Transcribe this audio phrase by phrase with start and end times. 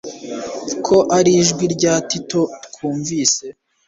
[0.85, 3.45] ko ari ijwi rya Tito twumvise